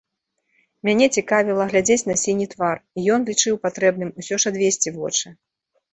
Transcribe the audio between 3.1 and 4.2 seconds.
ён лічыў патрэбным